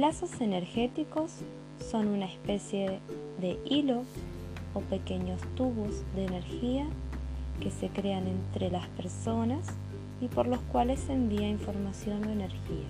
[0.00, 1.30] lazos energéticos
[1.90, 3.00] son una especie
[3.38, 4.04] de hilo
[4.72, 6.86] o pequeños tubos de energía
[7.60, 9.66] que se crean entre las personas
[10.22, 12.88] y por los cuales se envía información o energía.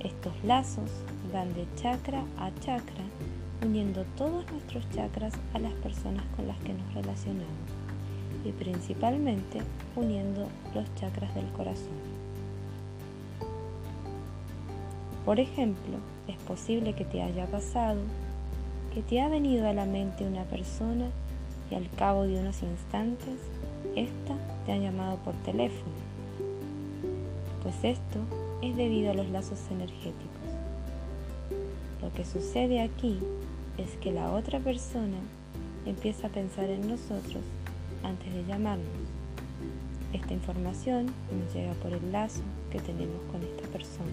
[0.00, 0.90] Estos lazos
[1.30, 3.04] van de chakra a chakra,
[3.62, 7.68] uniendo todos nuestros chakras a las personas con las que nos relacionamos
[8.46, 9.60] y principalmente
[9.94, 12.13] uniendo los chakras del corazón.
[15.24, 15.96] Por ejemplo,
[16.28, 18.00] es posible que te haya pasado
[18.94, 21.06] que te ha venido a la mente una persona
[21.68, 23.34] y al cabo de unos instantes,
[23.96, 25.92] ésta te ha llamado por teléfono.
[27.64, 28.20] Pues esto
[28.62, 30.14] es debido a los lazos energéticos.
[32.00, 33.18] Lo que sucede aquí
[33.76, 35.18] es que la otra persona
[35.86, 37.42] empieza a pensar en nosotros
[38.04, 38.86] antes de llamarnos.
[40.12, 41.06] Esta información
[41.36, 44.12] nos llega por el lazo que tenemos con esta persona.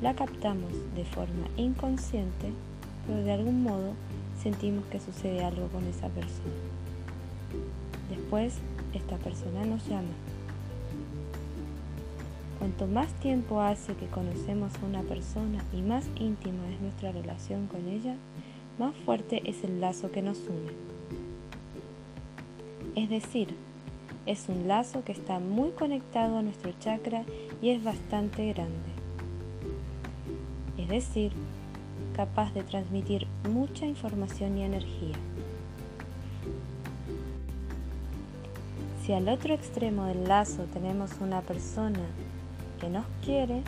[0.00, 2.52] La captamos de forma inconsciente,
[3.04, 3.94] pero de algún modo
[4.40, 6.54] sentimos que sucede algo con esa persona.
[8.08, 8.54] Después,
[8.94, 10.14] esta persona nos llama.
[12.60, 17.66] Cuanto más tiempo hace que conocemos a una persona y más íntima es nuestra relación
[17.66, 18.14] con ella,
[18.78, 20.72] más fuerte es el lazo que nos une.
[22.94, 23.48] Es decir,
[24.26, 27.24] es un lazo que está muy conectado a nuestro chakra
[27.60, 28.97] y es bastante grande
[30.92, 31.32] es decir,
[32.14, 35.14] capaz de transmitir mucha información y energía.
[39.04, 42.04] Si al otro extremo del lazo tenemos una persona
[42.80, 43.62] que nos quiere,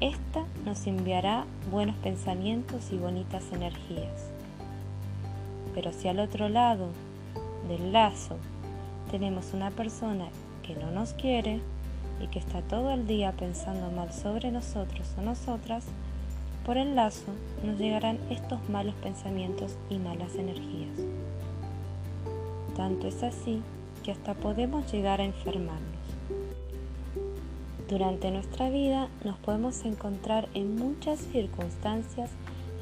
[0.00, 4.30] ésta nos enviará buenos pensamientos y bonitas energías.
[5.74, 6.88] Pero si al otro lado
[7.68, 8.36] del lazo
[9.10, 10.26] tenemos una persona
[10.62, 11.60] que no nos quiere
[12.22, 15.84] y que está todo el día pensando mal sobre nosotros o nosotras,
[16.70, 17.32] por el lazo
[17.64, 21.00] nos llegarán estos malos pensamientos y malas energías.
[22.76, 23.60] Tanto es así
[24.04, 25.98] que hasta podemos llegar a enfermarnos.
[27.88, 32.30] Durante nuestra vida nos podemos encontrar en muchas circunstancias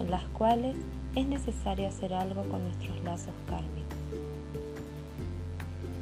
[0.00, 0.76] en las cuales
[1.14, 3.96] es necesario hacer algo con nuestros lazos kármicos.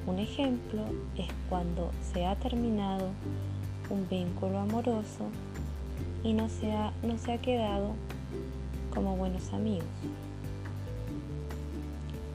[0.08, 0.82] Un ejemplo
[1.16, 3.10] es cuando se ha terminado
[3.90, 5.30] un vínculo amoroso
[6.26, 7.92] y no se ha, no se ha quedado
[8.92, 9.86] como buenos amigos.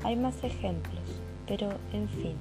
[0.04, 1.04] Hay más ejemplos,
[1.46, 2.36] pero en fin,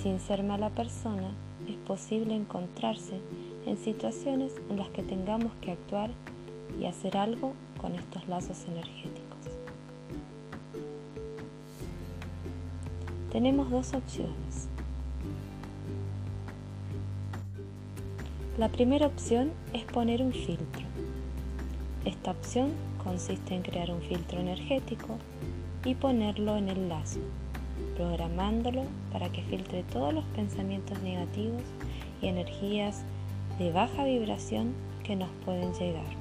[0.00, 1.32] sin ser mala persona,
[1.68, 3.20] es posible encontrarse
[3.66, 6.10] en situaciones en las que tengamos que actuar
[6.80, 9.18] y hacer algo con estos lazos energéticos.
[13.32, 14.68] Tenemos dos opciones.
[18.58, 20.84] La primera opción es poner un filtro.
[22.04, 22.72] Esta opción
[23.04, 25.16] consiste en crear un filtro energético
[25.84, 27.20] y ponerlo en el lazo,
[27.96, 28.82] programándolo
[29.12, 31.62] para que filtre todos los pensamientos negativos
[32.20, 33.04] y energías
[33.60, 36.16] de baja vibración que nos pueden llegar.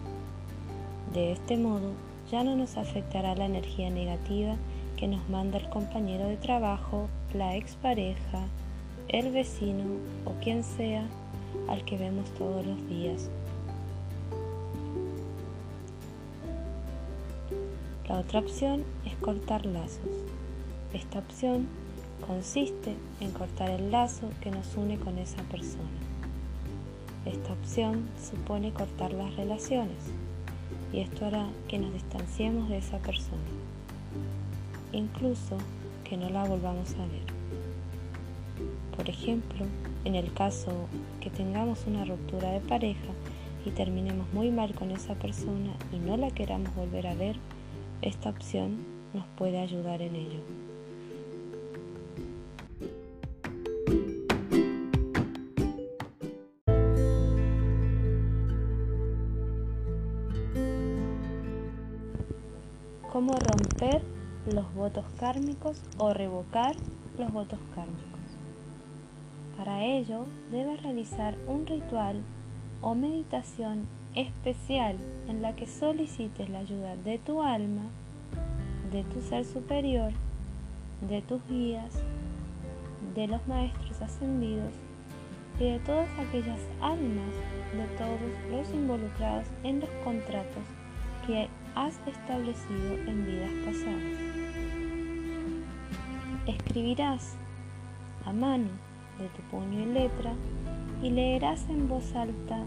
[1.15, 1.93] De este modo,
[2.29, 4.57] ya no nos afectará la energía negativa
[4.95, 8.45] que nos manda el compañero de trabajo, la expareja,
[9.07, 9.85] el vecino
[10.25, 11.07] o quien sea
[11.67, 13.29] al que vemos todos los días.
[18.07, 20.23] La otra opción es cortar lazos.
[20.93, 21.67] Esta opción
[22.25, 25.83] consiste en cortar el lazo que nos une con esa persona.
[27.25, 29.97] Esta opción supone cortar las relaciones
[30.93, 33.37] y esto hará que nos distanciemos de esa persona,
[34.93, 35.57] incluso
[36.05, 37.27] que no la volvamos a ver.
[38.95, 39.65] Por ejemplo,
[40.05, 40.71] en el caso
[41.21, 43.11] que tengamos una ruptura de pareja
[43.65, 47.35] y terminemos muy mal con esa persona y no la queramos volver a ver,
[48.01, 48.77] esta opción
[49.13, 50.39] nos puede ayudar en ello.
[63.11, 64.03] ¿Cómo romper
[64.53, 66.75] los votos kármicos o revocar
[67.17, 68.16] los votos kármicos?
[69.77, 72.23] Para ello debes realizar un ritual
[72.81, 74.97] o meditación especial
[75.27, 77.83] en la que solicites la ayuda de tu alma,
[78.91, 80.13] de tu ser superior,
[81.07, 81.93] de tus guías,
[83.13, 84.73] de los maestros ascendidos
[85.59, 87.31] y de todas aquellas almas
[87.71, 88.19] de todos
[88.49, 90.63] los involucrados en los contratos
[91.27, 94.17] que has establecido en vidas pasadas.
[96.47, 97.35] Escribirás
[98.25, 98.86] a mano
[99.19, 100.33] de tu puño y letra
[101.01, 102.59] y leerás en voz alta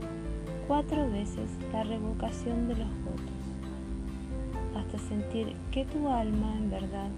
[0.69, 7.11] cuatro veces la revocación de los votos, hasta sentir que tu alma en verdad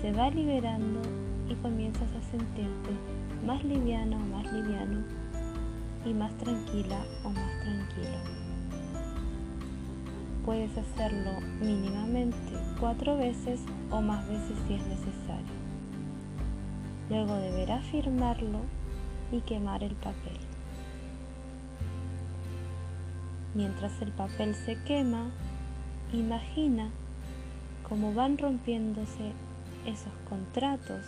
[0.00, 1.00] se va liberando
[1.48, 2.90] y comienzas a sentirte
[3.44, 5.02] más liviana o más liviano
[6.04, 8.18] y más tranquila o más tranquilo.
[10.44, 13.60] Puedes hacerlo mínimamente cuatro veces
[13.90, 15.59] o más veces si es necesario.
[17.10, 18.60] Luego deberás firmarlo
[19.32, 20.38] y quemar el papel.
[23.52, 25.28] Mientras el papel se quema,
[26.12, 26.88] imagina
[27.88, 29.32] cómo van rompiéndose
[29.86, 31.04] esos contratos,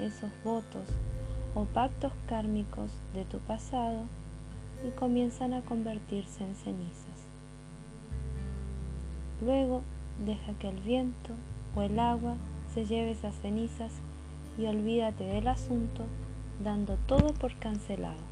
[0.00, 0.88] esos votos
[1.54, 4.04] o pactos kármicos de tu pasado
[4.86, 7.26] y comienzan a convertirse en cenizas.
[9.42, 9.82] Luego
[10.24, 11.34] deja que el viento
[11.74, 12.36] o el agua
[12.72, 13.92] se lleve esas cenizas
[14.58, 16.04] y olvídate del asunto
[16.62, 18.24] dando todo por cancelado.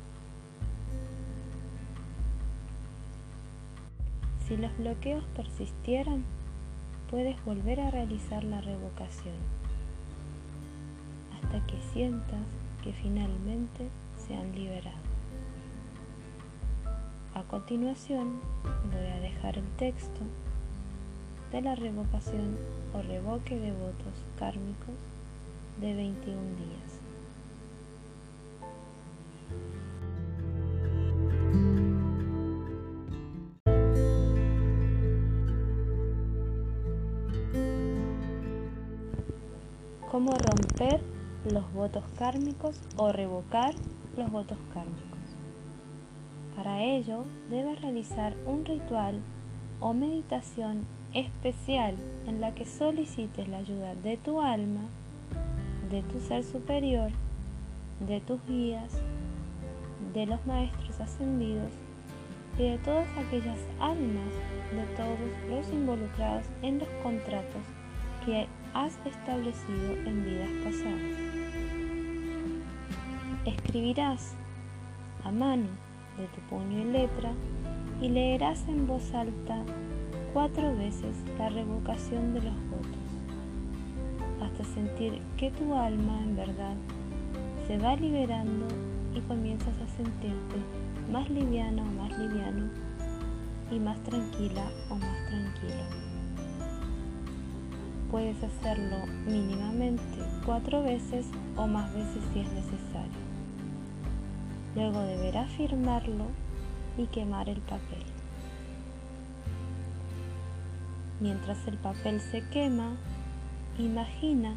[4.47, 6.25] Si los bloqueos persistieran,
[7.11, 9.37] puedes volver a realizar la revocación
[11.35, 12.41] hasta que sientas
[12.83, 13.89] que finalmente
[14.27, 15.05] se han liberado.
[17.35, 18.41] A continuación
[18.93, 20.21] voy a dejar el texto
[21.53, 22.57] de la revocación
[22.93, 25.14] o revoque de votos kármicos
[25.81, 26.75] de 21 días.
[40.15, 41.01] cómo romper
[41.51, 43.75] los votos kármicos o revocar
[44.17, 45.19] los votos kármicos.
[46.55, 49.21] Para ello, debes realizar un ritual
[49.81, 51.97] o meditación especial
[52.29, 54.83] en la que solicites la ayuda de tu alma,
[55.95, 57.11] de tu ser superior,
[58.01, 58.91] de tus guías,
[60.13, 61.71] de los maestros ascendidos
[62.59, 64.33] y de todas aquellas almas
[64.73, 65.19] de todos
[65.49, 67.63] los involucrados en los contratos
[68.27, 71.01] que has establecido en vidas pasadas.
[73.45, 74.33] Escribirás
[75.25, 75.69] a mano
[76.19, 77.31] de tu puño y letra
[78.01, 79.63] y leerás en voz alta
[80.33, 83.04] cuatro veces la revocación de los votos,
[84.65, 86.77] sentir que tu alma en verdad
[87.67, 88.67] se va liberando
[89.15, 90.57] y comienzas a sentirte
[91.11, 92.69] más liviana o más liviano
[93.71, 96.15] y más tranquila o más tranquilo
[98.15, 101.27] puedes hacerlo mínimamente cuatro veces
[101.57, 103.19] o más veces si es necesario.
[104.77, 106.27] Luego deberás firmarlo
[106.97, 108.05] y quemar el papel.
[111.19, 112.93] Mientras el papel se quema,
[113.79, 114.57] imagina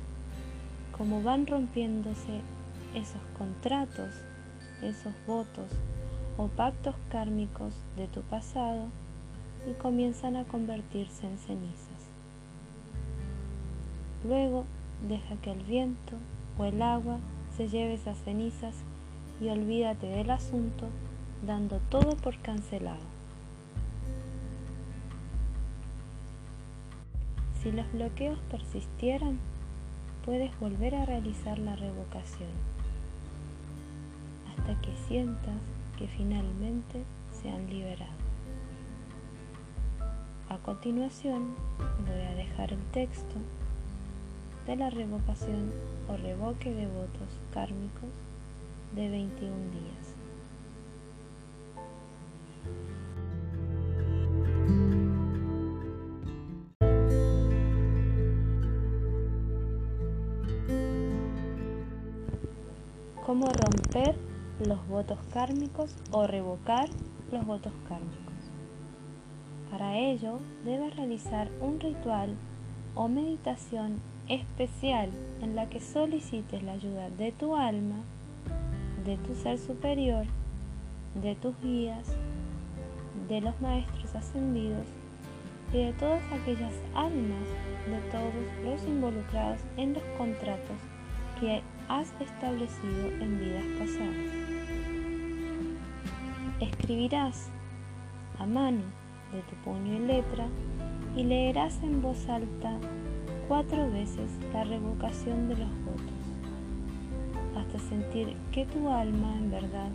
[0.98, 2.42] cómo van rompiéndose
[2.94, 4.10] esos contratos,
[4.82, 5.72] esos votos
[6.38, 8.86] o pactos kármicos de tu pasado
[9.70, 11.88] y comienzan a convertirse en cenizas.
[14.24, 14.66] Luego
[15.08, 16.14] deja que el viento
[16.58, 17.18] o el agua
[17.56, 18.76] se lleve esas cenizas
[19.42, 20.88] y olvídate del asunto
[21.46, 23.17] dando todo por cancelado.
[27.68, 29.40] Si los bloqueos persistieran,
[30.24, 32.48] puedes volver a realizar la revocación
[34.50, 35.60] hasta que sientas
[35.98, 38.14] que finalmente se han liberado.
[40.48, 41.56] A continuación
[42.08, 43.36] voy a dejar el texto
[44.66, 45.74] de la revocación
[46.08, 48.12] o revoque de votos kármicos
[48.96, 50.07] de 21 días.
[63.28, 64.16] Cómo romper
[64.66, 66.88] los votos kármicos o revocar
[67.30, 68.34] los votos kármicos.
[69.70, 72.38] Para ello, debes realizar un ritual
[72.96, 75.10] o meditación especial
[75.42, 77.98] en la que solicites la ayuda de tu alma,
[79.06, 80.26] de tu ser superior,
[81.22, 82.08] de tus guías,
[83.28, 84.88] de los maestros ascendidos
[85.74, 87.44] y de todas aquellas almas
[87.88, 90.78] de todos los involucrados en los contratos
[91.42, 94.48] que has establecido en vidas pasadas.
[96.60, 97.50] Escribirás
[98.40, 98.82] a mano
[99.32, 100.48] de tu puño y letra
[101.16, 102.78] y leerás en voz alta
[103.48, 106.18] cuatro veces la revocación de los votos,
[107.58, 109.90] hasta sentir que tu alma en verdad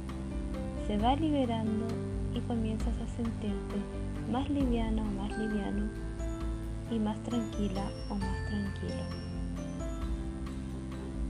[0.87, 1.87] se va liberando
[2.35, 3.77] y comienzas a sentirte
[4.31, 5.89] más liviana o más liviano
[6.91, 9.22] y más tranquila o más tranquilo.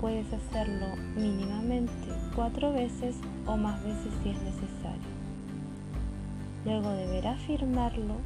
[0.02, 3.14] Puedes hacerlo mínimamente cuatro veces
[3.46, 5.12] o más veces si es necesario.
[6.64, 8.16] Luego deberás firmarlo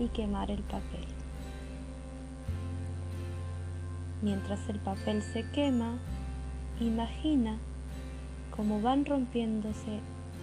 [0.00, 1.04] y quemar el papel.
[4.22, 5.98] Mientras el papel se quema,
[6.80, 7.58] imagina
[8.50, 10.00] cómo van rompiéndose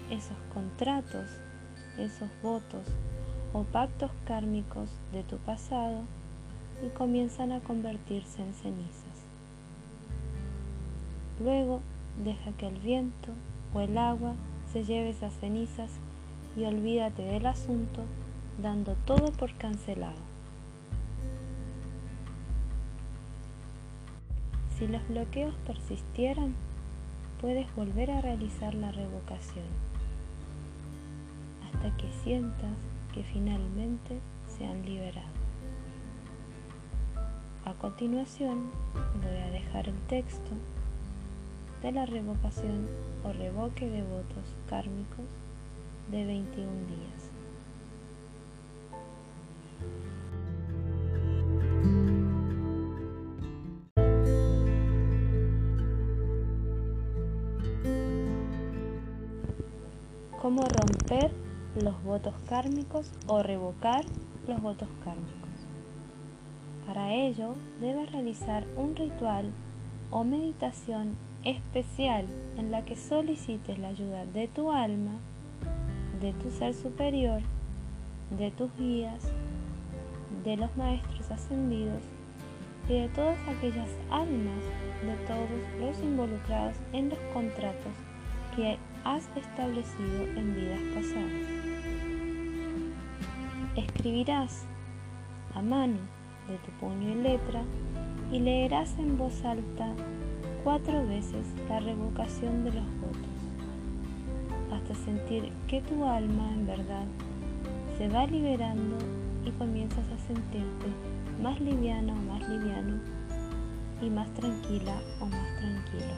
[0.09, 1.25] esos contratos,
[1.97, 2.87] esos votos
[3.51, 6.03] o pactos kármicos de tu pasado
[6.81, 9.10] y comienzan a convertirse en cenizas.
[11.43, 11.81] Luego
[12.23, 13.29] deja que el viento
[13.73, 14.33] o el agua
[14.71, 15.89] se lleve esas cenizas
[16.55, 18.03] y olvídate del asunto
[18.61, 20.19] dando todo por cancelado.
[24.77, 26.53] Si los bloqueos persistieran,
[27.39, 29.65] puedes volver a realizar la revocación
[31.65, 32.73] hasta que sientas
[33.13, 35.27] que finalmente se han liberado.
[37.65, 38.69] A continuación
[39.23, 40.51] voy a dejar el texto
[41.81, 42.87] de la revocación
[43.23, 45.25] o revoque de votos kármicos
[46.11, 47.31] de 21 días.
[60.41, 61.31] cómo romper
[61.81, 64.03] los votos kármicos o revocar
[64.47, 65.49] los votos kármicos.
[66.87, 69.51] Para ello debes realizar un ritual
[70.09, 72.25] o meditación especial
[72.57, 75.13] en la que solicites la ayuda de tu alma,
[76.21, 77.41] de tu ser superior,
[78.37, 79.23] de tus guías,
[80.43, 82.03] de los maestros ascendidos
[82.87, 84.63] y de todas aquellas almas
[85.01, 87.93] de todos los involucrados en los contratos
[88.55, 91.31] que has establecido en vidas pasadas.
[93.75, 94.65] Escribirás
[95.55, 95.97] a mano
[96.47, 97.63] de tu puño y letra
[98.31, 99.87] y leerás en voz alta
[100.63, 103.31] cuatro veces la revocación de los votos,
[104.71, 107.05] hasta sentir que tu alma en verdad
[107.97, 108.97] se va liberando
[109.43, 110.87] y comienzas a sentirte
[111.41, 112.99] más liviana o más liviano
[114.01, 116.13] y más tranquila o más tranquilo.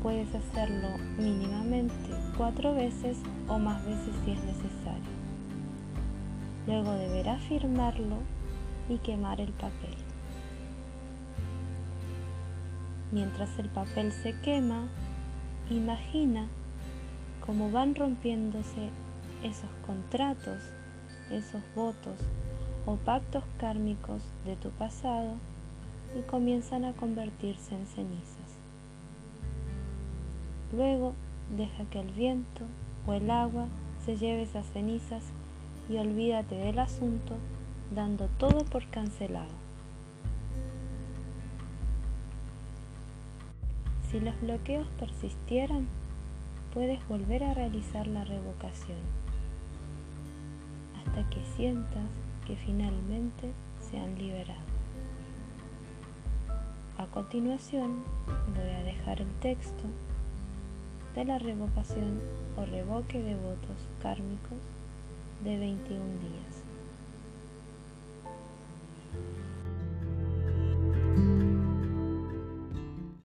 [0.00, 0.88] Puedes hacerlo
[1.18, 5.12] mínimamente cuatro veces o más veces si es necesario.
[6.68, 8.18] Luego deberás firmarlo
[8.88, 10.11] y quemar el papel.
[13.12, 14.88] Mientras el papel se quema,
[15.70, 16.46] imagina
[17.44, 18.88] cómo van rompiéndose
[19.42, 20.58] esos contratos,
[21.30, 22.16] esos votos
[22.86, 25.34] o pactos kármicos de tu pasado
[26.18, 28.52] y comienzan a convertirse en cenizas.
[30.74, 31.12] Luego
[31.54, 32.62] deja que el viento
[33.06, 33.66] o el agua
[34.06, 35.22] se lleve esas cenizas
[35.90, 37.34] y olvídate del asunto
[37.94, 39.61] dando todo por cancelado.
[44.12, 45.88] Si los bloqueos persistieran,
[46.74, 48.98] puedes volver a realizar la revocación
[50.98, 52.04] hasta que sientas
[52.46, 54.60] que finalmente se han liberado.
[56.98, 58.04] A continuación
[58.54, 59.84] voy a dejar el texto
[61.14, 62.20] de la revocación
[62.58, 64.58] o revoque de votos kármicos
[65.42, 66.61] de 21 días.